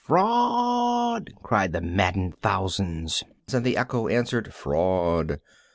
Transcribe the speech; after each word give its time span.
"Fraud!" 0.03 1.31
cried 1.43 1.73
the 1.73 1.79
maddened 1.79 2.35
thousands, 2.41 3.23
and 3.53 3.63
the 3.63 3.77
echo 3.77 4.07
answered, 4.07 4.51
"Fraud!" 4.51 5.39